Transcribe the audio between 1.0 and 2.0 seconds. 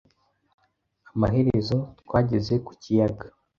Amaherezo,